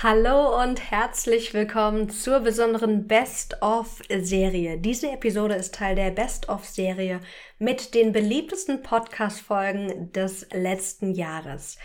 Hallo 0.00 0.62
und 0.62 0.92
herzlich 0.92 1.54
willkommen 1.54 2.08
zur 2.08 2.38
besonderen 2.38 3.08
Best-of-Serie. 3.08 4.78
Diese 4.78 5.10
Episode 5.10 5.56
ist 5.56 5.74
Teil 5.74 5.96
der 5.96 6.12
Best-of-Serie 6.12 7.20
mit 7.58 7.94
den 7.94 8.12
beliebtesten 8.12 8.82
Podcast-Folgen 8.82 10.12
des 10.12 10.46
letzten 10.52 11.14
Jahres. 11.14 11.78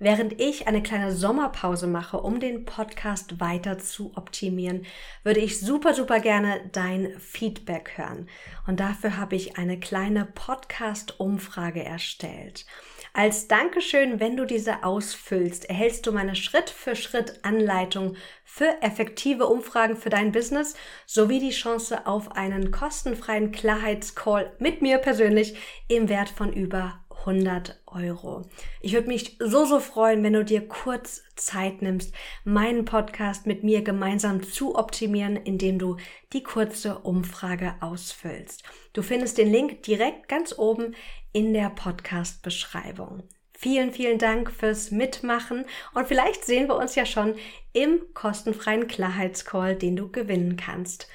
Während 0.00 0.40
ich 0.40 0.66
eine 0.66 0.82
kleine 0.82 1.12
Sommerpause 1.12 1.86
mache, 1.86 2.20
um 2.20 2.40
den 2.40 2.64
Podcast 2.64 3.38
weiter 3.38 3.78
zu 3.78 4.16
optimieren, 4.16 4.84
würde 5.22 5.38
ich 5.38 5.60
super, 5.60 5.94
super 5.94 6.18
gerne 6.18 6.68
dein 6.72 7.20
Feedback 7.20 7.92
hören. 7.94 8.28
Und 8.66 8.80
dafür 8.80 9.16
habe 9.16 9.36
ich 9.36 9.58
eine 9.58 9.78
kleine 9.78 10.24
Podcast-Umfrage 10.24 11.84
erstellt. 11.84 12.66
Als 13.12 13.48
Dankeschön, 13.48 14.20
wenn 14.20 14.36
du 14.36 14.44
diese 14.44 14.84
ausfüllst, 14.84 15.64
erhältst 15.68 16.06
du 16.06 16.12
meine 16.12 16.36
Schritt-für-Schritt-Anleitung 16.36 18.16
für 18.44 18.80
effektive 18.82 19.46
Umfragen 19.46 19.96
für 19.96 20.10
dein 20.10 20.30
Business 20.30 20.74
sowie 21.06 21.40
die 21.40 21.50
Chance 21.50 22.06
auf 22.06 22.36
einen 22.36 22.70
kostenfreien 22.70 23.50
Klarheitscall 23.50 24.52
mit 24.60 24.80
mir 24.80 24.98
persönlich 24.98 25.56
im 25.88 26.08
Wert 26.08 26.28
von 26.28 26.52
über 26.52 27.00
100 27.20 27.80
Euro. 27.86 28.42
Ich 28.80 28.92
würde 28.92 29.08
mich 29.08 29.36
so, 29.38 29.64
so 29.64 29.80
freuen, 29.80 30.22
wenn 30.22 30.32
du 30.32 30.44
dir 30.44 30.66
kurz 30.66 31.22
Zeit 31.36 31.82
nimmst, 31.82 32.14
meinen 32.44 32.84
Podcast 32.84 33.46
mit 33.46 33.64
mir 33.64 33.82
gemeinsam 33.82 34.42
zu 34.42 34.76
optimieren, 34.76 35.36
indem 35.36 35.78
du 35.78 35.96
die 36.32 36.42
kurze 36.42 36.98
Umfrage 36.98 37.74
ausfüllst. 37.80 38.62
Du 38.92 39.02
findest 39.02 39.38
den 39.38 39.50
Link 39.50 39.82
direkt 39.82 40.28
ganz 40.28 40.56
oben 40.58 40.94
in 41.32 41.52
der 41.52 41.70
Podcast-Beschreibung. 41.70 43.22
Vielen, 43.52 43.92
vielen 43.92 44.18
Dank 44.18 44.50
fürs 44.50 44.90
Mitmachen 44.90 45.66
und 45.94 46.08
vielleicht 46.08 46.46
sehen 46.46 46.68
wir 46.68 46.76
uns 46.76 46.94
ja 46.94 47.04
schon 47.04 47.34
im 47.74 48.00
kostenfreien 48.14 48.86
Klarheitscall, 48.86 49.76
den 49.76 49.96
du 49.96 50.10
gewinnen 50.10 50.56
kannst. 50.56 51.08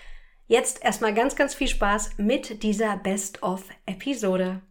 Jetzt 0.48 0.84
erstmal 0.84 1.16
ganz, 1.16 1.36
ganz 1.36 1.56
viel 1.56 1.68
Spaß 1.68 2.18
mit 2.18 2.62
dieser 2.62 2.98
Best-of-Episode. 2.98 4.62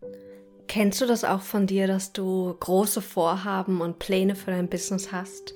Kennst 0.66 1.00
du 1.00 1.06
das 1.06 1.24
auch 1.24 1.42
von 1.42 1.66
dir, 1.66 1.86
dass 1.86 2.12
du 2.12 2.54
große 2.58 3.02
Vorhaben 3.02 3.80
und 3.80 3.98
Pläne 3.98 4.34
für 4.34 4.50
dein 4.50 4.68
Business 4.68 5.12
hast, 5.12 5.54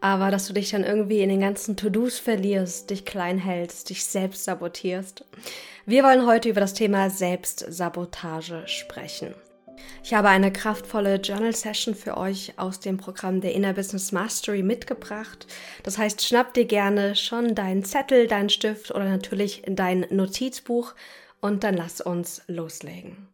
aber 0.00 0.30
dass 0.30 0.46
du 0.46 0.52
dich 0.52 0.70
dann 0.70 0.84
irgendwie 0.84 1.20
in 1.20 1.28
den 1.28 1.40
ganzen 1.40 1.76
To-Dos 1.76 2.18
verlierst, 2.18 2.90
dich 2.90 3.04
klein 3.04 3.38
hältst, 3.38 3.90
dich 3.90 4.04
selbst 4.04 4.44
sabotierst? 4.44 5.24
Wir 5.86 6.04
wollen 6.04 6.26
heute 6.26 6.48
über 6.48 6.60
das 6.60 6.74
Thema 6.74 7.10
Selbstsabotage 7.10 8.62
sprechen. 8.66 9.34
Ich 10.02 10.14
habe 10.14 10.28
eine 10.28 10.52
kraftvolle 10.52 11.16
Journal 11.16 11.54
Session 11.54 11.94
für 11.94 12.16
euch 12.16 12.54
aus 12.56 12.80
dem 12.80 12.96
Programm 12.96 13.40
der 13.40 13.52
Inner 13.54 13.72
Business 13.72 14.12
Mastery 14.12 14.62
mitgebracht. 14.62 15.46
Das 15.82 15.98
heißt, 15.98 16.22
schnapp 16.22 16.54
dir 16.54 16.64
gerne 16.64 17.16
schon 17.16 17.54
deinen 17.54 17.84
Zettel, 17.84 18.26
deinen 18.26 18.50
Stift 18.50 18.90
oder 18.90 19.04
natürlich 19.04 19.62
dein 19.66 20.06
Notizbuch 20.10 20.94
und 21.40 21.64
dann 21.64 21.74
lass 21.74 22.00
uns 22.00 22.42
loslegen. 22.46 23.28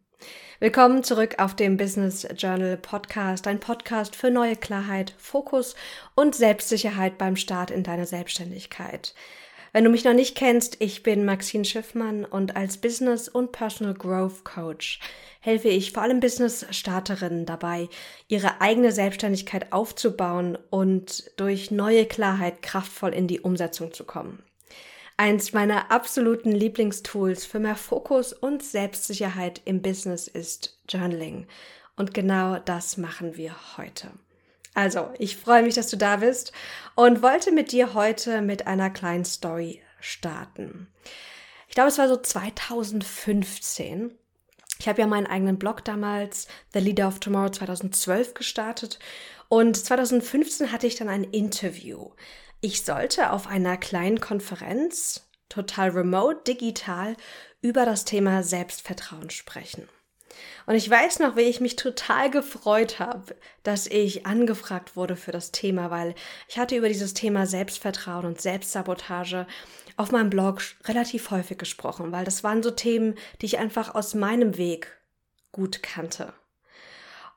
Willkommen 0.59 1.05
zurück 1.05 1.35
auf 1.37 1.55
dem 1.55 1.77
Business 1.77 2.27
Journal 2.35 2.79
Podcast, 2.79 3.47
ein 3.47 3.61
Podcast 3.61 4.17
für 4.17 4.31
neue 4.31 4.57
Klarheit, 4.57 5.15
Fokus 5.19 5.77
und 6.15 6.35
Selbstsicherheit 6.35 7.19
beim 7.19 7.37
Start 7.37 7.71
in 7.71 7.83
deiner 7.83 8.07
Selbstständigkeit. 8.07 9.15
Wenn 9.75 9.85
du 9.85 9.91
mich 9.91 10.05
noch 10.05 10.15
nicht 10.15 10.35
kennst, 10.35 10.81
ich 10.81 11.03
bin 11.03 11.27
Maxine 11.27 11.67
Schiffmann 11.67 12.25
und 12.25 12.57
als 12.57 12.79
Business 12.79 13.29
und 13.29 13.53
Personal 13.53 13.93
Growth 13.93 14.45
Coach 14.45 15.01
helfe 15.41 15.69
ich 15.69 15.93
vor 15.93 16.03
allem 16.03 16.21
Business-Starterinnen 16.21 17.45
dabei, 17.45 17.91
ihre 18.27 18.63
eigene 18.63 18.93
Selbstständigkeit 18.93 19.75
aufzubauen 19.75 20.57
und 20.71 21.31
durch 21.37 21.71
neue 21.71 22.07
Klarheit 22.07 22.63
kraftvoll 22.63 23.13
in 23.13 23.29
die 23.29 23.41
Umsetzung 23.41 23.93
zu 23.93 24.05
kommen. 24.05 24.43
Eins 25.19 25.55
meiner 25.55 25.91
absoluten 25.91 26.53
Lieblingstools 26.53 27.47
für 27.47 27.59
mehr 27.59 27.77
Fokus 27.77 28.35
und 28.35 28.63
Selbstsicherheit 28.63 29.63
im 29.65 29.81
Business 29.81 30.29
ist 30.29 30.79
Journaling. 30.89 31.47
Und 31.97 32.13
genau 32.13 32.59
das 32.59 32.99
machen 32.99 33.37
wir 33.37 33.55
heute. 33.79 34.11
Also, 34.75 35.09
ich 35.19 35.39
freue 35.39 35.63
mich, 35.63 35.75
dass 35.75 35.89
du 35.89 35.97
da 35.97 36.17
bist 36.17 36.53
und 36.95 37.23
wollte 37.23 37.51
mit 37.51 37.73
dir 37.73 37.95
heute 37.95 38.43
mit 38.43 38.67
einer 38.67 38.91
kleinen 38.91 39.25
Story 39.25 39.81
starten. 40.01 40.89
Ich 41.69 41.75
glaube, 41.75 41.89
es 41.89 41.97
war 41.97 42.09
so 42.09 42.19
2015. 42.19 44.11
Ich 44.79 44.87
habe 44.87 45.01
ja 45.01 45.07
meinen 45.07 45.27
eigenen 45.27 45.59
Blog 45.59 45.83
damals, 45.83 46.47
The 46.75 46.81
Leader 46.81 47.09
of 47.09 47.21
Tomorrow 47.21 47.49
2012, 47.49 48.35
gestartet. 48.35 48.99
Und 49.49 49.79
2015 49.79 50.73
hatte 50.73 50.87
ich 50.87 50.97
dann 50.97 51.09
ein 51.09 51.25
Interview. 51.25 52.11
Ich 52.61 52.85
sollte 52.85 53.33
auf 53.33 53.47
einer 53.47 53.77
kleinen 53.77 54.21
Konferenz, 54.21 55.29
total 55.49 55.91
remote, 55.91 56.41
digital, 56.47 57.17
über 57.61 57.85
das 57.85 58.05
Thema 58.05 58.43
Selbstvertrauen 58.43 59.31
sprechen. 59.31 59.89
Und 60.67 60.75
ich 60.75 60.89
weiß 60.89 61.21
noch, 61.21 61.37
wie 61.37 61.43
ich 61.43 61.61
mich 61.61 61.77
total 61.77 62.31
gefreut 62.31 62.99
habe, 62.99 63.37
dass 63.63 63.87
ich 63.87 64.27
angefragt 64.27 64.97
wurde 64.97 65.17
für 65.17 65.33
das 65.33 65.53
Thema, 65.53 65.91
weil 65.91 66.15
ich 66.49 66.59
hatte 66.59 66.77
über 66.77 66.89
dieses 66.89 67.15
Thema 67.15 67.47
Selbstvertrauen 67.47 68.27
und 68.27 68.41
Selbstsabotage 68.41 69.47
auf 69.97 70.11
meinem 70.11 70.31
Blog 70.31 70.61
relativ 70.85 71.31
häufig 71.31 71.59
gesprochen, 71.59 72.13
weil 72.13 72.25
das 72.25 72.45
waren 72.45 72.63
so 72.63 72.71
Themen, 72.71 73.15
die 73.41 73.47
ich 73.47 73.59
einfach 73.59 73.95
aus 73.95 74.15
meinem 74.15 74.57
Weg 74.57 74.89
gut 75.53 75.83
kannte. 75.83 76.33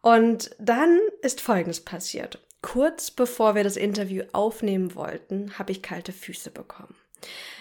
Und 0.01 0.51
dann 0.59 0.99
ist 1.21 1.41
Folgendes 1.41 1.81
passiert. 1.81 2.39
Kurz 2.61 3.11
bevor 3.11 3.55
wir 3.55 3.63
das 3.63 3.77
Interview 3.77 4.23
aufnehmen 4.33 4.95
wollten, 4.95 5.57
habe 5.57 5.71
ich 5.71 5.81
kalte 5.81 6.11
Füße 6.11 6.51
bekommen. 6.51 6.95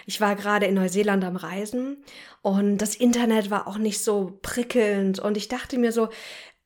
Ich 0.05 0.21
war 0.21 0.35
gerade 0.35 0.65
in 0.65 0.75
Neuseeland 0.75 1.23
am 1.23 1.35
Reisen 1.35 2.03
und 2.41 2.77
das 2.77 2.95
Internet 2.95 3.49
war 3.49 3.67
auch 3.67 3.77
nicht 3.77 4.01
so 4.01 4.39
prickelnd 4.41 5.19
und 5.19 5.37
ich 5.37 5.47
dachte 5.47 5.77
mir 5.77 5.91
so, 5.91 6.09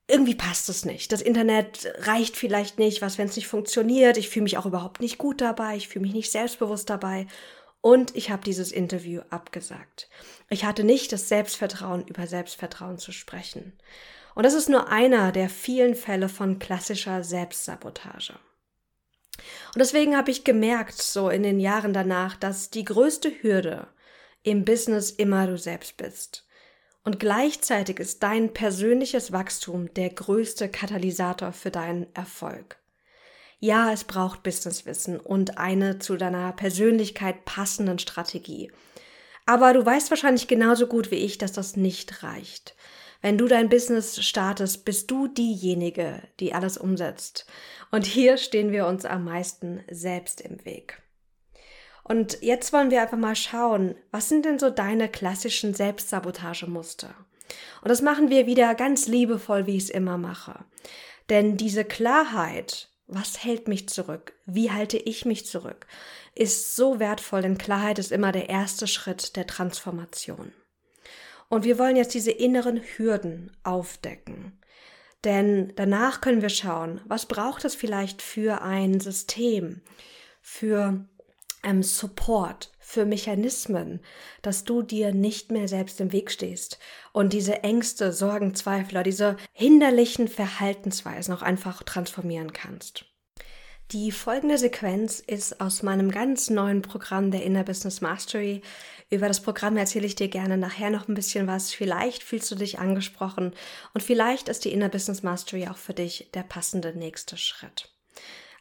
irgendwie 0.08 0.36
passt 0.36 0.70
es 0.70 0.86
nicht. 0.86 1.12
Das 1.12 1.22
Internet 1.22 1.92
reicht 2.00 2.36
vielleicht 2.36 2.78
nicht, 2.78 3.02
was, 3.02 3.18
wenn 3.18 3.28
es 3.28 3.36
nicht 3.36 3.48
funktioniert. 3.48 4.18
Ich 4.18 4.30
fühle 4.30 4.44
mich 4.44 4.58
auch 4.58 4.66
überhaupt 4.66 5.02
nicht 5.02 5.18
gut 5.18 5.42
dabei, 5.42 5.76
ich 5.76 5.88
fühle 5.88 6.04
mich 6.04 6.14
nicht 6.14 6.32
selbstbewusst 6.32 6.90
dabei. 6.90 7.28
Und 7.82 8.16
ich 8.16 8.30
habe 8.30 8.44
dieses 8.44 8.72
Interview 8.72 9.22
abgesagt. 9.30 10.10
Ich 10.50 10.64
hatte 10.64 10.86
nicht 10.86 11.12
das 11.12 11.28
Selbstvertrauen, 11.28 12.06
über 12.08 12.28
Selbstvertrauen 12.28 12.98
zu 12.98 13.12
sprechen. 13.12 13.74
Und 14.36 14.44
das 14.44 14.54
ist 14.54 14.70
nur 14.70 14.90
einer 14.90 15.32
der 15.32 15.50
vielen 15.50 15.96
Fälle 15.96 16.30
von 16.30 16.60
klassischer 16.60 17.24
Selbstsabotage. 17.24 18.34
Und 19.74 19.80
deswegen 19.80 20.16
habe 20.16 20.32
ich 20.32 20.44
gemerkt, 20.44 21.02
so 21.02 21.30
in 21.30 21.44
den 21.44 21.60
Jahren 21.60 21.94
danach, 21.94 22.36
dass 22.36 22.70
die 22.70 22.84
größte 22.84 23.32
Hürde 23.42 23.88
im 24.44 24.66
Business 24.66 25.10
immer 25.12 25.48
du 25.48 25.58
selbst 25.58 25.98
bist. 25.98 26.46
Und 27.04 27.20
gleichzeitig 27.20 28.00
ist 28.00 28.24
dein 28.24 28.54
persönliches 28.54 29.32
Wachstum 29.32 29.94
der 29.94 30.10
größte 30.10 30.70
Katalysator 30.70 31.52
für 31.52 31.72
deinen 31.72 32.08
Erfolg. 32.16 32.78
Ja, 33.60 33.92
es 33.92 34.04
braucht 34.04 34.44
Businesswissen 34.44 35.20
und 35.20 35.58
eine 35.58 36.00
zu 36.00 36.18
deiner 36.18 36.52
Persönlichkeit 36.54 37.46
passenden 37.46 38.00
Strategie. 38.00 38.72
Aber 39.46 39.74
du 39.74 39.86
weißt 39.86 40.10
wahrscheinlich 40.10 40.48
genauso 40.48 40.88
gut 40.88 41.12
wie 41.12 41.16
ich, 41.16 41.38
dass 41.38 41.52
das 41.52 41.76
nicht 41.76 42.24
reicht. 42.24 42.76
Wenn 43.23 43.38
du 43.38 43.47
dein 43.47 43.69
Business 43.69 44.22
startest, 44.22 44.84
bist 44.84 45.09
du 45.09 45.29
diejenige, 45.29 46.22
die 46.41 46.53
alles 46.53 46.78
umsetzt. 46.78 47.45
Und 47.89 48.06
hier 48.06 48.35
stehen 48.35 48.73
wir 48.73 48.85
uns 48.85 49.06
am 49.06 49.23
meisten 49.23 49.81
selbst 49.89 50.41
im 50.41 50.66
Weg. 50.66 51.01
Und 52.03 52.39
jetzt 52.41 52.73
wollen 52.73 52.91
wir 52.91 53.01
einfach 53.01 53.17
mal 53.17 53.38
schauen, 53.38 53.95
was 54.11 54.28
sind 54.28 54.44
denn 54.44 54.59
so 54.59 54.69
deine 54.69 55.07
klassischen 55.07 55.73
Selbstsabotagemuster? 55.73 57.16
Und 57.81 57.89
das 57.89 58.01
machen 58.01 58.29
wir 58.29 58.45
wieder 58.45 58.75
ganz 58.75 59.07
liebevoll, 59.07 59.67
wie 59.67 59.78
ich 59.78 59.84
es 59.84 59.90
immer 59.90 60.17
mache. 60.17 60.66
Denn 61.29 61.55
diese 61.55 61.85
Klarheit, 61.85 62.90
was 63.07 63.41
hält 63.41 63.69
mich 63.69 63.88
zurück? 63.88 64.34
Wie 64.45 64.69
halte 64.69 64.97
ich 64.97 65.23
mich 65.23 65.45
zurück? 65.45 65.88
Ist 66.35 66.76
so 66.76 66.99
wertvoll, 66.99 67.41
denn 67.41 67.58
Klarheit 67.58 67.99
ist 67.99 68.11
immer 68.11 68.34
der 68.34 68.49
erste 68.49 68.85
Schritt 68.85 69.37
der 69.37 69.47
Transformation. 69.47 70.52
Und 71.53 71.66
wir 71.66 71.78
wollen 71.78 71.96
jetzt 71.96 72.16
diese 72.16 72.32
inneren 72.32 72.82
Hürden 72.82 73.52
aufdecken. 73.61 74.58
Denn 75.23 75.72
danach 75.76 76.20
können 76.20 76.41
wir 76.41 76.50
schauen, 76.50 77.00
was 77.05 77.28
braucht 77.28 77.64
es 77.64 77.76
vielleicht 77.76 78.23
für 78.23 78.64
ein 78.64 79.00
System, 79.00 79.82
für 80.41 81.05
ähm, 81.64 81.84
Support, 81.84 82.72
für 82.79 83.05
Mechanismen, 83.05 84.00
dass 84.41 84.64
du 84.64 84.82
dir 84.82 85.14
nicht 85.14 85.52
mehr 85.52 85.67
selbst 85.67 86.02
im 86.02 86.11
Weg 86.11 86.32
stehst 86.32 86.79
und 87.11 87.34
diese 87.34 87.61
Ängste, 87.61 88.14
Sorgen, 88.14 88.55
Zweifel 88.55 88.96
oder 88.96 89.03
diese 89.03 89.38
hinderlichen 89.52 90.29
Verhaltensweisen 90.29 91.35
auch 91.35 91.44
einfach 91.44 91.84
transformieren 91.84 92.52
kannst. 92.52 93.13
Die 93.91 94.12
folgende 94.12 94.58
Sequenz 94.58 95.20
ist 95.20 95.62
aus 95.62 95.84
meinem 95.84 96.09
ganz 96.09 96.50
neuen 96.50 96.82
Programm 96.82 97.30
der 97.30 97.44
Inner 97.44 97.64
Business 97.64 98.02
Mastery. 98.02 98.62
Über 99.09 99.28
das 99.28 99.41
Programm 99.41 99.78
erzähle 99.78 100.08
ich 100.08 100.16
dir 100.16 100.30
gerne 100.30 100.58
nachher 100.58 100.90
noch 100.90 101.08
ein 101.08 101.14
bisschen 101.14 101.46
was. 101.46 101.72
Vielleicht 101.72 102.24
fühlst 102.24 102.50
du 102.50 102.56
dich 102.56 102.80
angesprochen 102.80 103.53
und 103.94 104.02
vielleicht 104.02 104.50
ist 104.50 104.66
die 104.66 104.72
Inner 104.72 104.90
Business 104.90 105.22
Mastery 105.22 105.68
auch 105.68 105.78
für 105.78 105.94
dich 105.94 106.30
der 106.34 106.44
passende 106.44 106.97
nächste 106.97 107.38
Schritt. 107.38 107.94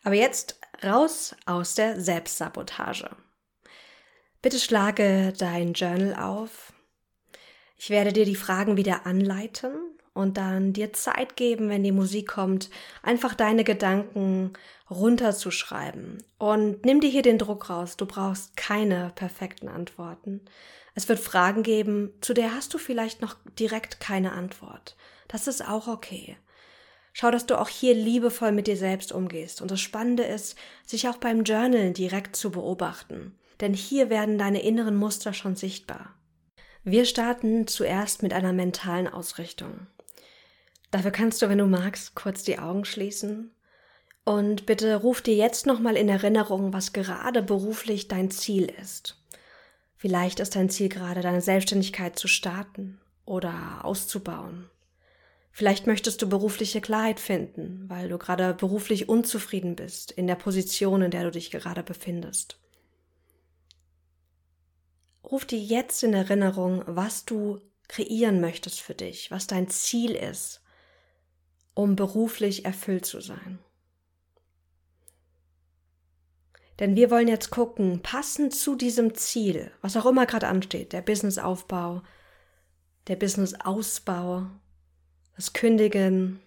Aber 0.05 0.17
jetzt 0.17 0.59
raus 0.85 1.35
aus 1.47 1.75
der 1.75 2.01
Selbstsabotage. 2.01 3.09
Bitte 4.43 4.59
schlage 4.59 5.33
dein 5.39 5.73
Journal 5.73 6.15
auf. 6.17 6.73
Ich 7.79 7.89
werde 7.89 8.13
dir 8.13 8.25
die 8.25 8.37
Fragen 8.37 8.77
wieder 8.77 9.07
anleiten 9.07 9.73
und 10.15 10.37
dann 10.37 10.73
dir 10.73 10.93
Zeit 10.93 11.37
geben, 11.37 11.69
wenn 11.69 11.85
die 11.85 11.93
Musik 11.93 12.29
kommt, 12.29 12.69
einfach 13.03 13.35
deine 13.35 13.65
Gedanken 13.65 14.53
runterzuschreiben. 14.93 16.23
Und 16.39 16.85
nimm 16.85 17.01
dir 17.01 17.11
hier 17.11 17.23
den 17.23 17.39
Druck 17.39 17.71
raus. 17.71 17.97
Du 17.97 18.07
brauchst 18.07 18.57
keine 18.57 19.13
perfekten 19.15 19.69
Antworten. 19.69 20.43
Es 20.95 21.09
wird 21.09 21.19
Fragen 21.19 21.63
geben, 21.63 22.13
zu 22.21 22.35
der 22.35 22.55
hast 22.55 22.75
du 22.75 22.79
vielleicht 22.79 23.23
noch 23.23 23.37
direkt 23.59 24.01
keine 24.01 24.33
Antwort. 24.33 24.97
Das 25.29 25.47
ist 25.47 25.67
auch 25.67 25.89
okay. 25.89 26.37
Schau, 27.15 27.31
dass 27.31 27.47
du 27.47 27.59
auch 27.59 27.69
hier 27.69 27.95
liebevoll 27.95 28.53
mit 28.53 28.67
dir 28.67 28.77
selbst 28.77 29.13
umgehst. 29.13 29.61
Und 29.61 29.71
das 29.71 29.81
Spannende 29.81 30.23
ist, 30.23 30.57
sich 30.85 31.09
auch 31.09 31.17
beim 31.17 31.45
Journal 31.45 31.93
direkt 31.93 32.37
zu 32.37 32.51
beobachten. 32.51 33.37
Denn 33.61 33.75
hier 33.75 34.11
werden 34.11 34.39
deine 34.39 34.63
inneren 34.63 34.97
Muster 34.97 35.33
schon 35.33 35.57
sichtbar. 35.57 36.15
Wir 36.85 37.05
starten 37.05 37.67
zuerst 37.67 38.23
mit 38.23 38.33
einer 38.33 38.53
mentalen 38.53 39.09
Ausrichtung. 39.09 39.87
Dafür 40.91 41.11
kannst 41.11 41.41
du, 41.41 41.49
wenn 41.49 41.59
du 41.59 41.67
magst, 41.67 42.15
kurz 42.15 42.43
die 42.43 42.59
Augen 42.59 42.85
schließen. 42.85 43.55
Und 44.25 44.67
bitte 44.67 44.97
ruf 44.97 45.21
dir 45.21 45.35
jetzt 45.35 45.67
nochmal 45.67 45.97
in 45.97 46.09
Erinnerung, 46.09 46.73
was 46.73 46.93
gerade 46.93 47.43
beruflich 47.43 48.07
dein 48.09 48.31
Ziel 48.31 48.73
ist. 48.81 49.21
Vielleicht 49.97 50.41
ist 50.41 50.55
dein 50.55 50.71
Ziel 50.71 50.89
gerade, 50.89 51.23
deine 51.23 51.41
Selbstständigkeit 51.41 52.19
zu 52.19 52.29
starten 52.29 53.01
oder 53.25 53.85
auszubauen. 53.85 54.69
Vielleicht 55.51 55.87
möchtest 55.87 56.23
du 56.23 56.29
berufliche 56.29 56.81
Klarheit 56.81 57.21
finden, 57.21 57.85
weil 57.89 58.09
du 58.09 58.17
gerade 58.17 58.55
beruflich 58.55 59.09
unzufrieden 59.09 59.77
bist 59.77 60.11
in 60.11 60.27
der 60.27 60.35
Position, 60.35 61.03
in 61.03 61.11
der 61.11 61.25
du 61.25 61.31
dich 61.31 61.51
gerade 61.51 61.83
befindest. 61.83 62.59
Ruf 65.25 65.45
dir 65.45 65.59
jetzt 65.59 66.03
in 66.03 66.15
Erinnerung, 66.15 66.83
was 66.87 67.25
du 67.25 67.61
kreieren 67.89 68.41
möchtest 68.41 68.81
für 68.81 68.95
dich, 68.95 69.31
was 69.31 69.47
dein 69.47 69.69
Ziel 69.69 70.13
ist, 70.13 70.63
um 71.75 71.97
beruflich 71.97 72.65
erfüllt 72.65 73.05
zu 73.05 73.21
sein. 73.21 73.59
Denn 76.83 76.97
wir 76.97 77.13
wollen 77.13 77.29
jetzt 77.29 77.51
gucken, 77.51 78.01
passend 78.03 78.53
zu 78.53 78.75
diesem 78.75 79.15
Ziel, 79.15 79.71
was 79.83 79.97
auch 79.97 80.05
immer 80.05 80.27
gerade 80.27 80.49
ansteht, 80.49 80.93
der 80.93 81.01
Businessaufbau, 81.01 82.03
der 83.07 83.15
Businessausbau, 83.15 84.49
das 85.37 85.53
Kündigen, 85.53 86.41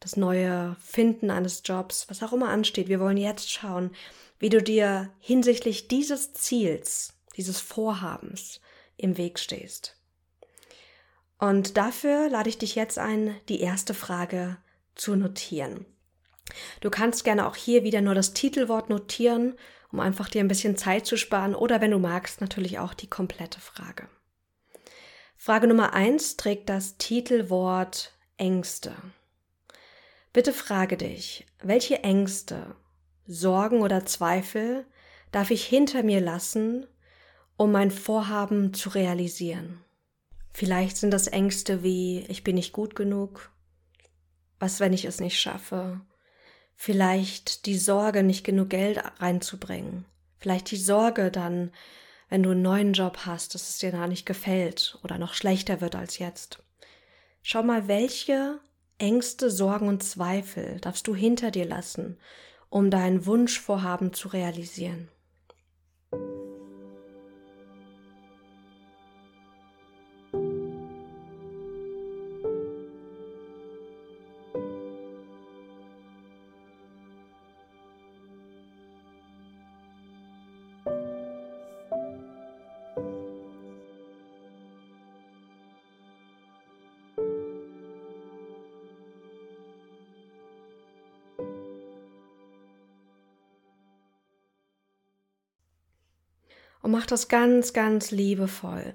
das 0.00 0.16
neue 0.16 0.76
Finden 0.80 1.30
eines 1.30 1.60
Jobs, 1.62 2.08
was 2.08 2.22
auch 2.22 2.32
immer 2.32 2.48
ansteht. 2.48 2.88
Wir 2.88 3.00
wollen 3.00 3.18
jetzt 3.18 3.52
schauen, 3.52 3.90
wie 4.38 4.48
du 4.48 4.62
dir 4.62 5.10
hinsichtlich 5.18 5.88
dieses 5.88 6.32
Ziels, 6.32 7.12
dieses 7.36 7.60
Vorhabens 7.60 8.62
im 8.96 9.18
Weg 9.18 9.38
stehst. 9.38 9.94
Und 11.36 11.76
dafür 11.76 12.30
lade 12.30 12.48
ich 12.48 12.56
dich 12.56 12.76
jetzt 12.76 12.98
ein, 12.98 13.36
die 13.50 13.60
erste 13.60 13.92
Frage 13.92 14.56
zu 14.94 15.16
notieren. 15.16 15.84
Du 16.80 16.90
kannst 16.90 17.24
gerne 17.24 17.46
auch 17.46 17.56
hier 17.56 17.84
wieder 17.84 18.00
nur 18.00 18.14
das 18.14 18.34
Titelwort 18.34 18.90
notieren, 18.90 19.54
um 19.92 20.00
einfach 20.00 20.28
dir 20.28 20.40
ein 20.40 20.48
bisschen 20.48 20.76
Zeit 20.76 21.06
zu 21.06 21.16
sparen 21.16 21.54
oder 21.54 21.80
wenn 21.80 21.90
du 21.90 21.98
magst, 21.98 22.40
natürlich 22.40 22.78
auch 22.78 22.94
die 22.94 23.10
komplette 23.10 23.60
Frage. 23.60 24.08
Frage 25.36 25.66
Nummer 25.66 25.92
eins 25.92 26.36
trägt 26.36 26.68
das 26.68 26.98
Titelwort 26.98 28.14
Ängste. 28.36 28.94
Bitte 30.32 30.52
frage 30.52 30.96
dich, 30.96 31.46
welche 31.62 32.02
Ängste, 32.04 32.74
Sorgen 33.26 33.82
oder 33.82 34.06
Zweifel 34.06 34.86
darf 35.30 35.50
ich 35.50 35.64
hinter 35.64 36.02
mir 36.02 36.20
lassen, 36.20 36.86
um 37.56 37.72
mein 37.72 37.90
Vorhaben 37.90 38.72
zu 38.72 38.88
realisieren? 38.88 39.84
Vielleicht 40.52 40.96
sind 40.96 41.10
das 41.10 41.26
Ängste 41.26 41.82
wie 41.82 42.24
ich 42.28 42.44
bin 42.44 42.54
nicht 42.54 42.72
gut 42.72 42.94
genug, 42.94 43.50
was 44.58 44.80
wenn 44.80 44.92
ich 44.92 45.04
es 45.04 45.20
nicht 45.20 45.40
schaffe, 45.40 46.00
vielleicht 46.82 47.66
die 47.66 47.78
Sorge, 47.78 48.24
nicht 48.24 48.42
genug 48.42 48.70
Geld 48.70 49.00
reinzubringen, 49.20 50.04
vielleicht 50.38 50.68
die 50.72 50.76
Sorge 50.76 51.30
dann, 51.30 51.70
wenn 52.28 52.42
du 52.42 52.50
einen 52.50 52.62
neuen 52.62 52.92
Job 52.92 53.18
hast, 53.24 53.54
dass 53.54 53.68
es 53.68 53.78
dir 53.78 53.92
da 53.92 54.08
nicht 54.08 54.26
gefällt 54.26 54.98
oder 55.04 55.16
noch 55.16 55.34
schlechter 55.34 55.80
wird 55.80 55.94
als 55.94 56.18
jetzt. 56.18 56.60
Schau 57.40 57.62
mal, 57.62 57.86
welche 57.86 58.58
Ängste, 58.98 59.48
Sorgen 59.48 59.86
und 59.86 60.02
Zweifel 60.02 60.80
darfst 60.80 61.06
du 61.06 61.14
hinter 61.14 61.52
dir 61.52 61.66
lassen, 61.66 62.18
um 62.68 62.90
dein 62.90 63.26
Wunschvorhaben 63.26 64.12
zu 64.12 64.26
realisieren. 64.26 65.08
Und 96.82 96.90
mach 96.90 97.06
das 97.06 97.28
ganz, 97.28 97.72
ganz 97.72 98.10
liebevoll. 98.10 98.94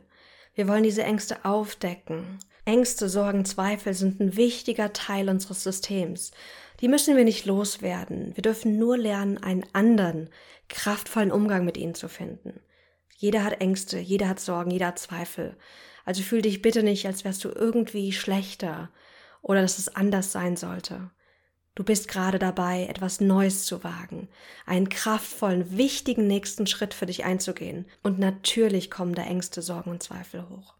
Wir 0.54 0.68
wollen 0.68 0.84
diese 0.84 1.04
Ängste 1.04 1.46
aufdecken. 1.46 2.40
Ängste, 2.66 3.08
Sorgen, 3.08 3.46
Zweifel 3.46 3.94
sind 3.94 4.20
ein 4.20 4.36
wichtiger 4.36 4.92
Teil 4.92 5.30
unseres 5.30 5.64
Systems. 5.64 6.32
Die 6.82 6.88
müssen 6.88 7.16
wir 7.16 7.24
nicht 7.24 7.46
loswerden. 7.46 8.36
Wir 8.36 8.42
dürfen 8.42 8.78
nur 8.78 8.98
lernen, 8.98 9.38
einen 9.38 9.66
anderen, 9.74 10.30
kraftvollen 10.68 11.32
Umgang 11.32 11.64
mit 11.64 11.78
ihnen 11.78 11.96
zu 11.96 12.10
finden. 12.10 12.60
Jeder 13.16 13.44
hat 13.44 13.62
Ängste, 13.62 13.98
jeder 13.98 14.30
hat 14.30 14.40
Sorgen, 14.40 14.70
jeder 14.70 14.88
hat 14.88 15.00
Zweifel. 15.00 15.56
Also 16.06 16.22
fühl 16.22 16.42
dich 16.42 16.62
bitte 16.62 16.84
nicht, 16.84 17.06
als 17.08 17.24
wärst 17.26 17.44
du 17.44 17.50
irgendwie 17.50 18.12
schlechter 18.12 18.92
oder 19.42 19.62
dass 19.62 19.78
es 19.78 19.96
anders 19.96 20.32
sein 20.32 20.56
sollte. 20.56 21.10
Du 21.78 21.84
bist 21.84 22.08
gerade 22.08 22.40
dabei, 22.40 22.88
etwas 22.90 23.22
Neues 23.22 23.66
zu 23.66 23.84
wagen, 23.84 24.30
einen 24.66 24.90
kraftvollen, 24.90 25.78
wichtigen 25.78 26.26
nächsten 26.26 26.66
Schritt 26.66 26.96
für 26.96 27.06
dich 27.06 27.24
einzugehen. 27.24 27.86
Und 28.02 28.18
natürlich 28.18 28.90
kommen 28.90 29.14
da 29.14 29.22
Ängste, 29.22 29.62
Sorgen 29.62 29.92
und 29.92 30.02
Zweifel 30.02 30.50
hoch. 30.50 30.74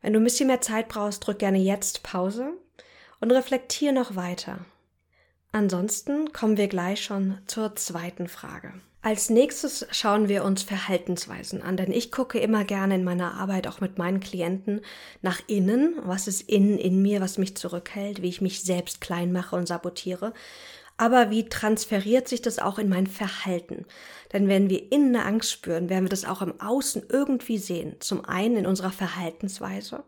Wenn 0.00 0.12
du 0.12 0.18
ein 0.18 0.24
bisschen 0.24 0.48
mehr 0.48 0.60
Zeit 0.60 0.88
brauchst, 0.88 1.24
drück 1.24 1.38
gerne 1.38 1.58
jetzt 1.58 2.02
Pause 2.02 2.54
und 3.20 3.30
reflektier 3.30 3.92
noch 3.92 4.16
weiter. 4.16 4.64
Ansonsten 5.52 6.32
kommen 6.32 6.56
wir 6.56 6.68
gleich 6.68 7.04
schon 7.04 7.38
zur 7.46 7.76
zweiten 7.76 8.26
Frage. 8.26 8.72
Als 9.04 9.30
nächstes 9.30 9.84
schauen 9.90 10.28
wir 10.28 10.44
uns 10.44 10.62
Verhaltensweisen 10.62 11.60
an, 11.60 11.76
denn 11.76 11.90
ich 11.90 12.12
gucke 12.12 12.38
immer 12.38 12.64
gerne 12.64 12.94
in 12.94 13.04
meiner 13.04 13.34
Arbeit 13.34 13.66
auch 13.66 13.80
mit 13.80 13.98
meinen 13.98 14.20
Klienten 14.20 14.80
nach 15.22 15.40
innen, 15.48 15.96
was 16.04 16.28
ist 16.28 16.48
innen 16.48 16.78
in 16.78 17.02
mir, 17.02 17.20
was 17.20 17.36
mich 17.36 17.56
zurückhält, 17.56 18.22
wie 18.22 18.28
ich 18.28 18.40
mich 18.40 18.62
selbst 18.62 19.00
klein 19.00 19.32
mache 19.32 19.56
und 19.56 19.66
sabotiere, 19.66 20.32
aber 21.02 21.30
wie 21.30 21.48
transferiert 21.48 22.28
sich 22.28 22.42
das 22.42 22.60
auch 22.60 22.78
in 22.78 22.88
mein 22.88 23.08
Verhalten? 23.08 23.86
Denn 24.32 24.46
wenn 24.46 24.70
wir 24.70 24.92
innen 24.92 25.16
eine 25.16 25.24
Angst 25.24 25.50
spüren, 25.50 25.88
werden 25.88 26.04
wir 26.04 26.08
das 26.10 26.24
auch 26.24 26.42
im 26.42 26.60
Außen 26.60 27.06
irgendwie 27.08 27.58
sehen. 27.58 27.96
Zum 27.98 28.24
einen 28.24 28.58
in 28.58 28.66
unserer 28.68 28.92
Verhaltensweise, 28.92 30.04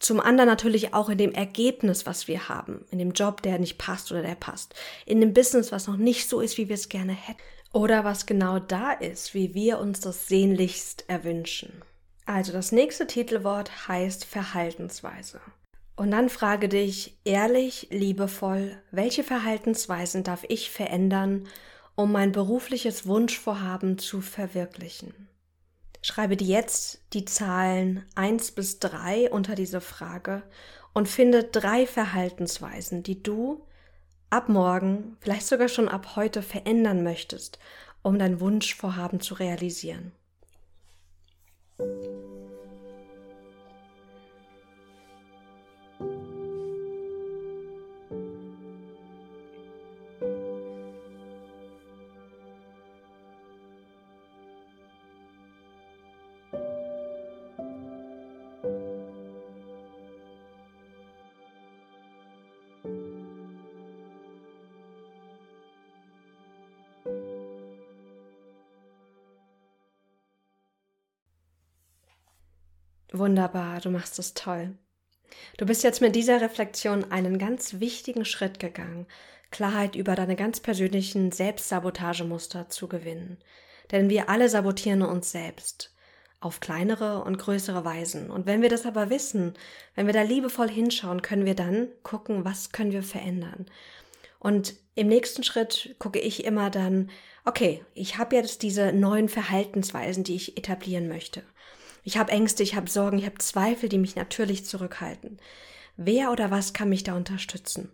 zum 0.00 0.20
anderen 0.20 0.50
natürlich 0.50 0.92
auch 0.92 1.08
in 1.08 1.16
dem 1.16 1.32
Ergebnis, 1.32 2.04
was 2.04 2.28
wir 2.28 2.50
haben, 2.50 2.84
in 2.90 2.98
dem 2.98 3.12
Job, 3.12 3.40
der 3.40 3.58
nicht 3.58 3.78
passt 3.78 4.12
oder 4.12 4.20
der 4.20 4.34
passt, 4.34 4.74
in 5.06 5.22
dem 5.22 5.32
Business, 5.32 5.72
was 5.72 5.86
noch 5.86 5.96
nicht 5.96 6.28
so 6.28 6.40
ist, 6.40 6.58
wie 6.58 6.68
wir 6.68 6.74
es 6.74 6.90
gerne 6.90 7.14
hätten 7.14 7.40
oder 7.72 8.04
was 8.04 8.26
genau 8.26 8.58
da 8.58 8.92
ist, 8.92 9.32
wie 9.32 9.54
wir 9.54 9.78
uns 9.78 10.00
das 10.00 10.28
sehnlichst 10.28 11.06
erwünschen. 11.08 11.72
Also 12.26 12.52
das 12.52 12.70
nächste 12.70 13.06
Titelwort 13.06 13.88
heißt 13.88 14.26
Verhaltensweise. 14.26 15.40
Und 15.96 16.10
dann 16.10 16.28
frage 16.28 16.68
dich 16.68 17.16
ehrlich, 17.24 17.88
liebevoll, 17.90 18.76
welche 18.90 19.22
Verhaltensweisen 19.22 20.24
darf 20.24 20.44
ich 20.48 20.70
verändern, 20.70 21.46
um 21.94 22.10
mein 22.10 22.32
berufliches 22.32 23.06
Wunschvorhaben 23.06 23.98
zu 23.98 24.20
verwirklichen? 24.20 25.28
Schreibe 26.02 26.36
dir 26.36 26.48
jetzt 26.48 27.00
die 27.12 27.24
Zahlen 27.24 28.04
1 28.16 28.52
bis 28.52 28.80
3 28.80 29.30
unter 29.30 29.54
diese 29.54 29.80
Frage 29.80 30.42
und 30.92 31.08
finde 31.08 31.44
drei 31.44 31.86
Verhaltensweisen, 31.86 33.02
die 33.02 33.22
du 33.22 33.64
ab 34.30 34.48
morgen, 34.48 35.16
vielleicht 35.20 35.46
sogar 35.46 35.68
schon 35.68 35.88
ab 35.88 36.16
heute 36.16 36.42
verändern 36.42 37.04
möchtest, 37.04 37.58
um 38.02 38.18
dein 38.18 38.40
Wunschvorhaben 38.40 39.20
zu 39.20 39.34
realisieren. 39.34 40.12
Wunderbar, 73.16 73.80
du 73.80 73.90
machst 73.90 74.18
es 74.18 74.34
toll. 74.34 74.76
Du 75.56 75.66
bist 75.66 75.84
jetzt 75.84 76.00
mit 76.00 76.16
dieser 76.16 76.40
Reflexion 76.40 77.12
einen 77.12 77.38
ganz 77.38 77.78
wichtigen 77.78 78.24
Schritt 78.24 78.58
gegangen, 78.58 79.06
Klarheit 79.52 79.94
über 79.94 80.16
deine 80.16 80.34
ganz 80.34 80.58
persönlichen 80.58 81.30
Selbstsabotagemuster 81.30 82.68
zu 82.70 82.88
gewinnen. 82.88 83.38
Denn 83.92 84.10
wir 84.10 84.28
alle 84.28 84.48
sabotieren 84.48 85.02
uns 85.02 85.30
selbst 85.30 85.94
auf 86.40 86.58
kleinere 86.58 87.22
und 87.22 87.38
größere 87.38 87.84
Weisen. 87.84 88.32
Und 88.32 88.46
wenn 88.46 88.62
wir 88.62 88.68
das 88.68 88.84
aber 88.84 89.10
wissen, 89.10 89.54
wenn 89.94 90.06
wir 90.06 90.12
da 90.12 90.22
liebevoll 90.22 90.68
hinschauen, 90.68 91.22
können 91.22 91.46
wir 91.46 91.54
dann 91.54 91.86
gucken, 92.02 92.44
was 92.44 92.72
können 92.72 92.90
wir 92.90 93.04
verändern. 93.04 93.66
Und 94.40 94.74
im 94.96 95.06
nächsten 95.06 95.44
Schritt 95.44 95.94
gucke 96.00 96.18
ich 96.18 96.44
immer 96.44 96.68
dann, 96.68 97.10
okay, 97.44 97.84
ich 97.94 98.18
habe 98.18 98.34
jetzt 98.34 98.62
diese 98.62 98.92
neuen 98.92 99.28
Verhaltensweisen, 99.28 100.24
die 100.24 100.34
ich 100.34 100.58
etablieren 100.58 101.06
möchte. 101.06 101.44
Ich 102.04 102.18
habe 102.18 102.30
Ängste, 102.30 102.62
ich 102.62 102.76
habe 102.76 102.88
Sorgen, 102.88 103.18
ich 103.18 103.24
habe 103.24 103.38
Zweifel, 103.38 103.88
die 103.88 103.98
mich 103.98 104.14
natürlich 104.14 104.66
zurückhalten. 104.66 105.40
Wer 105.96 106.30
oder 106.30 106.50
was 106.50 106.74
kann 106.74 106.90
mich 106.90 107.02
da 107.02 107.16
unterstützen? 107.16 107.90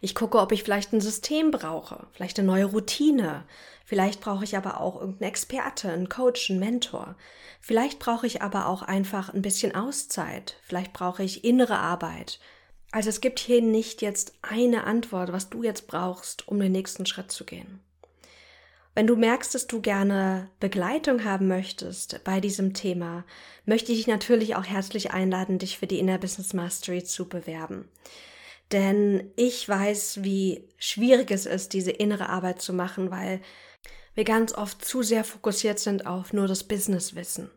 Ich 0.00 0.14
gucke, 0.14 0.38
ob 0.38 0.52
ich 0.52 0.62
vielleicht 0.62 0.92
ein 0.92 1.00
System 1.00 1.50
brauche, 1.50 2.06
vielleicht 2.12 2.38
eine 2.38 2.46
neue 2.46 2.66
Routine. 2.66 3.44
Vielleicht 3.84 4.20
brauche 4.20 4.44
ich 4.44 4.56
aber 4.56 4.80
auch 4.80 5.00
irgendeinen 5.00 5.28
Experte, 5.28 5.90
einen 5.92 6.08
Coach, 6.08 6.50
einen 6.50 6.60
Mentor. 6.60 7.16
Vielleicht 7.60 7.98
brauche 7.98 8.26
ich 8.26 8.42
aber 8.42 8.66
auch 8.66 8.82
einfach 8.82 9.32
ein 9.32 9.42
bisschen 9.42 9.74
Auszeit. 9.74 10.56
Vielleicht 10.62 10.92
brauche 10.92 11.22
ich 11.22 11.44
innere 11.44 11.78
Arbeit. 11.78 12.40
Also 12.92 13.10
es 13.10 13.20
gibt 13.20 13.40
hier 13.40 13.60
nicht 13.60 14.02
jetzt 14.02 14.34
eine 14.42 14.84
Antwort, 14.84 15.32
was 15.32 15.50
du 15.50 15.62
jetzt 15.62 15.86
brauchst, 15.86 16.48
um 16.48 16.58
den 16.58 16.72
nächsten 16.72 17.04
Schritt 17.04 17.30
zu 17.30 17.44
gehen. 17.44 17.80
Wenn 18.96 19.06
du 19.06 19.14
merkst, 19.14 19.54
dass 19.54 19.66
du 19.66 19.82
gerne 19.82 20.48
Begleitung 20.58 21.22
haben 21.22 21.48
möchtest 21.48 22.24
bei 22.24 22.40
diesem 22.40 22.72
Thema, 22.72 23.26
möchte 23.66 23.92
ich 23.92 23.98
dich 23.98 24.06
natürlich 24.06 24.56
auch 24.56 24.64
herzlich 24.64 25.10
einladen, 25.10 25.58
dich 25.58 25.76
für 25.76 25.86
die 25.86 25.98
Inner 25.98 26.16
Business 26.16 26.54
Mastery 26.54 27.04
zu 27.04 27.28
bewerben. 27.28 27.90
Denn 28.72 29.30
ich 29.36 29.68
weiß, 29.68 30.22
wie 30.22 30.64
schwierig 30.78 31.30
es 31.30 31.44
ist, 31.44 31.74
diese 31.74 31.90
innere 31.90 32.30
Arbeit 32.30 32.62
zu 32.62 32.72
machen, 32.72 33.10
weil 33.10 33.42
wir 34.14 34.24
ganz 34.24 34.54
oft 34.54 34.82
zu 34.82 35.02
sehr 35.02 35.24
fokussiert 35.24 35.78
sind 35.78 36.06
auf 36.06 36.32
nur 36.32 36.48
das 36.48 36.64
Businesswissen. 36.64 37.50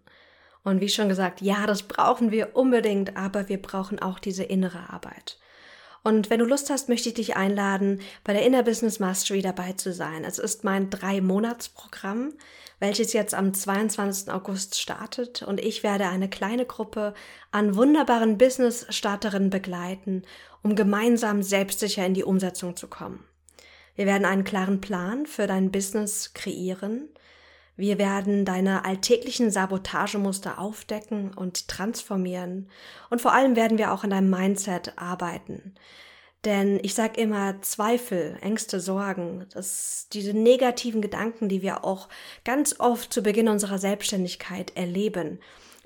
Und 0.66 0.82
wie 0.82 0.90
schon 0.90 1.08
gesagt, 1.08 1.40
ja, 1.40 1.66
das 1.66 1.84
brauchen 1.84 2.32
wir 2.32 2.58
unbedingt, 2.58 3.16
aber 3.16 3.48
wir 3.48 3.62
brauchen 3.62 4.00
auch 4.00 4.20
diese 4.20 4.44
innere 4.44 4.90
Arbeit. 4.90 5.38
Und 6.04 6.30
wenn 6.30 6.40
du 6.40 6.46
Lust 6.46 6.70
hast, 6.70 6.90
möchte 6.90 7.10
ich 7.10 7.16
dich 7.16 7.36
einladen, 7.36 8.02
bei 8.24 8.34
der 8.34 8.46
Inner 8.46 8.64
Business 8.64 9.00
Mastery 9.00 9.42
dabei 9.42 9.74
zu 9.74 9.94
sein. 9.94 10.24
Es 10.24 10.40
ist 10.40 10.64
mein 10.64 10.90
Drei-Monats-Programm, 10.90 12.34
welches 12.80 13.14
jetzt 13.14 13.34
am 13.34 13.54
22. 13.54 14.32
August 14.32 14.80
startet 14.80 15.42
und 15.44 15.60
ich 15.60 15.84
werde 15.84 16.08
eine 16.08 16.30
kleine 16.30 16.66
Gruppe 16.66 17.14
an 17.52 17.76
wunderbaren 17.76 18.38
Business-Starterinnen 18.38 19.50
begleiten, 19.50 20.24
um 20.64 20.76
gemeinsam 20.76 21.44
selbstsicher 21.44 22.06
in 22.06 22.14
die 22.14 22.24
Umsetzung 22.24 22.78
zu 22.78 22.88
kommen. 22.88 23.26
Wir 23.96 24.06
werden 24.06 24.26
einen 24.26 24.46
klaren 24.46 24.80
Plan 24.80 25.26
für 25.26 25.46
dein 25.46 25.72
Business 25.72 26.34
kreieren, 26.34 27.10
wir 27.80 27.98
werden 27.98 28.44
deine 28.44 28.84
alltäglichen 28.84 29.52
Sabotagemuster 29.52 30.60
aufdecken 30.60 31.34
und 31.34 31.70
transformieren. 31.70 32.68
Und 33.10 33.22
vor 33.22 33.34
allem 33.34 33.56
werden 33.56 33.78
wir 33.78 33.94
auch 33.94 34.04
an 34.04 34.10
deinem 34.10 34.30
Mindset 34.30 34.98
arbeiten. 34.98 35.76
Denn 36.44 36.80
ich 36.84 36.94
sage 36.94 37.22
immer, 37.22 37.62
Zweifel, 37.62 38.38
Ängste, 38.42 38.82
Sorgen, 38.82 39.46
das, 39.54 40.08
diese 40.12 40.34
negativen 40.34 41.02
Gedanken, 41.02 41.48
die 41.48 41.62
wir 41.62 41.86
auch 41.86 42.10
ganz 42.44 42.80
oft 42.80 43.14
zu 43.14 43.24
Beginn 43.24 43.48
unserer 43.48 43.78
Selbstständigkeit 43.78 44.76
erleben, 44.76 45.40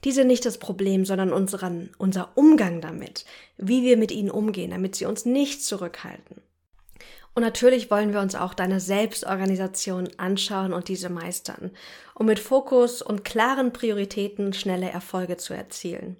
die 0.03 0.11
sind 0.11 0.27
nicht 0.27 0.45
das 0.47 0.57
Problem, 0.57 1.05
sondern 1.05 1.31
unseren, 1.31 1.91
unser 1.99 2.31
Umgang 2.35 2.81
damit, 2.81 3.25
wie 3.57 3.83
wir 3.83 3.97
mit 3.97 4.11
ihnen 4.11 4.31
umgehen, 4.31 4.71
damit 4.71 4.95
sie 4.95 5.05
uns 5.05 5.25
nicht 5.25 5.63
zurückhalten. 5.63 6.41
Und 7.35 7.41
natürlich 7.41 7.89
wollen 7.89 8.13
wir 8.13 8.19
uns 8.19 8.35
auch 8.35 8.53
deine 8.53 8.79
Selbstorganisation 8.79 10.09
anschauen 10.17 10.71
und 10.71 10.87
diese 10.87 11.09
meistern, 11.09 11.71
um 12.13 12.27
mit 12.27 12.39
Fokus 12.39 13.01
und 13.01 13.23
klaren 13.23 13.73
Prioritäten 13.73 14.53
schnelle 14.53 14.89
Erfolge 14.89 15.37
zu 15.37 15.53
erzielen. 15.53 16.17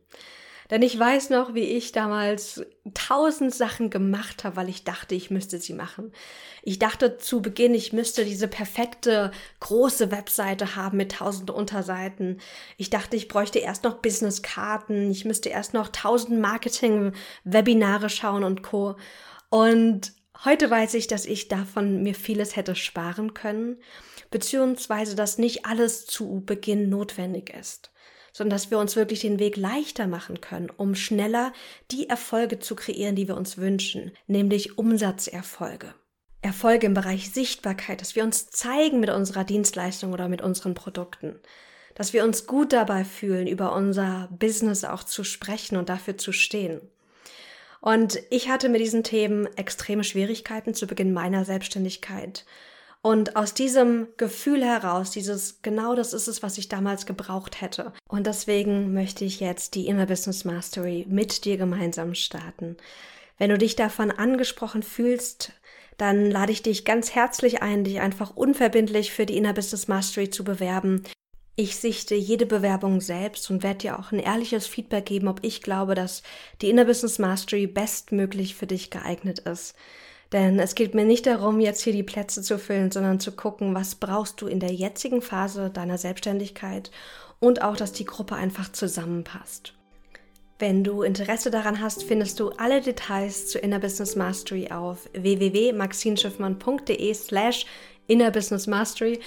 Denn 0.71 0.81
ich 0.81 0.97
weiß 0.97 1.29
noch, 1.29 1.53
wie 1.53 1.65
ich 1.65 1.91
damals 1.91 2.65
tausend 2.95 3.53
Sachen 3.53 3.91
gemacht 3.91 4.43
habe, 4.43 4.55
weil 4.55 4.69
ich 4.69 4.83
dachte, 4.83 5.13
ich 5.13 5.29
müsste 5.29 5.59
sie 5.59 5.73
machen. 5.73 6.11
Ich 6.63 6.79
dachte 6.79 7.17
zu 7.17 7.43
Beginn, 7.43 7.75
ich 7.75 7.93
müsste 7.93 8.25
diese 8.25 8.47
perfekte 8.47 9.31
große 9.59 10.09
Webseite 10.09 10.75
haben 10.75 10.97
mit 10.97 11.11
tausend 11.11 11.51
Unterseiten. 11.51 12.39
Ich 12.77 12.89
dachte, 12.89 13.15
ich 13.17 13.27
bräuchte 13.27 13.59
erst 13.59 13.83
noch 13.83 13.95
Businesskarten. 13.95 15.11
Ich 15.11 15.25
müsste 15.25 15.49
erst 15.49 15.75
noch 15.75 15.89
tausend 15.89 16.39
Marketing-Webinare 16.39 18.09
schauen 18.09 18.43
und 18.43 18.63
Co. 18.63 18.95
Und 19.49 20.13
Heute 20.43 20.69
weiß 20.69 20.95
ich, 20.95 21.07
dass 21.07 21.25
ich 21.25 21.47
davon 21.47 22.03
mir 22.03 22.15
vieles 22.15 22.55
hätte 22.55 22.75
sparen 22.75 23.33
können, 23.33 23.77
beziehungsweise 24.31 25.15
dass 25.15 25.37
nicht 25.37 25.65
alles 25.65 26.05
zu 26.05 26.43
Beginn 26.45 26.89
notwendig 26.89 27.53
ist, 27.53 27.91
sondern 28.33 28.57
dass 28.57 28.71
wir 28.71 28.79
uns 28.79 28.95
wirklich 28.95 29.21
den 29.21 29.39
Weg 29.39 29.57
leichter 29.57 30.07
machen 30.07 30.41
können, 30.41 30.69
um 30.69 30.95
schneller 30.95 31.53
die 31.91 32.09
Erfolge 32.09 32.59
zu 32.59 32.75
kreieren, 32.75 33.15
die 33.15 33.27
wir 33.27 33.37
uns 33.37 33.57
wünschen, 33.57 34.11
nämlich 34.27 34.77
Umsatzerfolge. 34.77 35.93
Erfolge 36.41 36.87
im 36.87 36.93
Bereich 36.93 37.31
Sichtbarkeit, 37.31 38.01
dass 38.01 38.15
wir 38.15 38.23
uns 38.23 38.49
zeigen 38.49 38.99
mit 38.99 39.09
unserer 39.09 39.45
Dienstleistung 39.45 40.11
oder 40.11 40.27
mit 40.27 40.41
unseren 40.41 40.73
Produkten, 40.73 41.39
dass 41.95 42.11
wir 42.11 42.25
uns 42.25 42.47
gut 42.47 42.73
dabei 42.73 43.05
fühlen, 43.05 43.47
über 43.47 43.73
unser 43.73 44.27
Business 44.31 44.83
auch 44.83 45.03
zu 45.03 45.23
sprechen 45.23 45.77
und 45.77 45.87
dafür 45.87 46.17
zu 46.17 46.33
stehen. 46.33 46.81
Und 47.83 48.23
ich 48.29 48.47
hatte 48.47 48.69
mit 48.69 48.79
diesen 48.79 49.03
Themen 49.03 49.45
extreme 49.57 50.05
Schwierigkeiten 50.05 50.73
zu 50.73 50.87
Beginn 50.87 51.11
meiner 51.11 51.43
Selbstständigkeit. 51.43 52.45
Und 53.01 53.35
aus 53.35 53.53
diesem 53.53 54.07
Gefühl 54.15 54.63
heraus, 54.63 55.11
dieses 55.11 55.61
genau 55.63 55.93
das 55.93 56.13
ist 56.13 56.29
es, 56.29 56.41
was 56.41 56.57
ich 56.57 56.69
damals 56.69 57.05
gebraucht 57.05 57.59
hätte. 57.59 57.91
Und 58.07 58.25
deswegen 58.25 58.93
möchte 58.93 59.25
ich 59.25 59.41
jetzt 59.41 59.75
die 59.75 59.87
Inner 59.87 60.05
Business 60.05 60.45
Mastery 60.45 61.05
mit 61.09 61.43
dir 61.43 61.57
gemeinsam 61.57 62.15
starten. 62.15 62.77
Wenn 63.37 63.49
du 63.49 63.57
dich 63.57 63.75
davon 63.75 64.11
angesprochen 64.11 64.81
fühlst, 64.81 65.51
dann 65.97 66.31
lade 66.31 66.53
ich 66.53 66.61
dich 66.61 66.85
ganz 66.85 67.13
herzlich 67.13 67.61
ein, 67.61 67.83
dich 67.83 67.99
einfach 67.99 68.33
unverbindlich 68.33 69.11
für 69.11 69.25
die 69.25 69.35
Inner 69.35 69.51
Business 69.51 69.89
Mastery 69.89 70.29
zu 70.29 70.45
bewerben. 70.45 71.03
Ich 71.55 71.75
sichte 71.75 72.15
jede 72.15 72.47
Bewerbung 72.47 72.99
selbst 72.99 73.51
und 73.51 73.61
werde 73.61 73.77
dir 73.79 73.99
auch 73.99 74.11
ein 74.11 74.17
ehrliches 74.17 74.65
Feedback 74.65 75.05
geben, 75.05 75.27
ob 75.27 75.43
ich 75.43 75.61
glaube, 75.61 75.93
dass 75.93 76.23
die 76.61 76.69
Inner 76.69 76.85
Business 76.85 77.19
Mastery 77.19 77.67
bestmöglich 77.67 78.55
für 78.55 78.65
dich 78.65 78.89
geeignet 78.89 79.37
ist. 79.39 79.75
Denn 80.31 80.59
es 80.59 80.73
geht 80.73 80.95
mir 80.95 81.05
nicht 81.05 81.27
darum, 81.27 81.59
jetzt 81.59 81.83
hier 81.83 81.93
die 81.93 82.01
Plätze 82.01 82.41
zu 82.41 82.57
füllen, 82.57 82.89
sondern 82.89 83.19
zu 83.19 83.33
gucken, 83.33 83.75
was 83.75 83.93
brauchst 83.93 84.41
du 84.41 84.47
in 84.47 84.59
der 84.59 84.73
jetzigen 84.73 85.21
Phase 85.21 85.69
deiner 85.69 85.99
Selbstständigkeit 85.99 86.89
und 87.39 87.61
auch, 87.61 87.77
dass 87.77 87.91
die 87.91 88.05
Gruppe 88.05 88.33
einfach 88.33 88.71
zusammenpasst. 88.71 89.75
Wenn 90.57 90.83
du 90.83 91.03
Interesse 91.03 91.51
daran 91.51 91.81
hast, 91.81 92.03
findest 92.03 92.39
du 92.39 92.49
alle 92.51 92.81
Details 92.81 93.47
zu 93.47 93.59
Inner 93.59 93.79
Business 93.79 94.15
Mastery 94.15 94.71
auf 94.71 95.07
www.maxinschiffmann.de 95.13 97.13
slash 97.13 97.67
Inner 98.07 98.31
Business 98.31 98.65
Mastery 98.65 99.19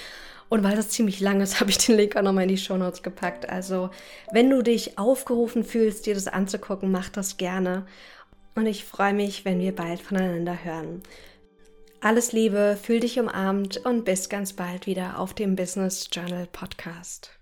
und 0.49 0.63
weil 0.63 0.77
das 0.77 0.91
ziemlich 0.91 1.21
lang 1.21 1.41
ist, 1.41 1.61
habe 1.61 1.71
ich 1.71 1.79
den 1.79 1.97
Link 1.97 2.17
auch 2.17 2.23
nochmal 2.23 2.45
in 2.45 2.51
die 2.51 2.59
Show 2.59 2.77
Notes 2.77 3.03
gepackt. 3.03 3.49
Also, 3.49 3.91
wenn 4.33 4.51
du 4.51 4.63
dich 4.63 4.99
aufgerufen 4.99 5.65
fühlst, 5.65 6.07
dir 6.07 6.15
das 6.15 6.29
anzugucken, 6.29 6.91
mach 6.91 7.09
das 7.09 7.37
gerne. 7.37 7.87
Und 8.55 8.67
ich 8.67 8.85
freue 8.85 9.13
mich, 9.13 9.45
wenn 9.45 9.61
wir 9.61 9.75
bald 9.75 10.01
voneinander 10.01 10.65
hören. 10.65 11.03
Alles 12.01 12.33
Liebe, 12.33 12.79
fühl 12.81 13.01
dich 13.01 13.19
umarmt 13.19 13.79
und 13.85 14.05
bis 14.05 14.29
ganz 14.29 14.53
bald 14.53 14.87
wieder 14.87 15.19
auf 15.19 15.35
dem 15.35 15.57
Business 15.57 16.09
Journal 16.13 16.47
Podcast. 16.53 17.36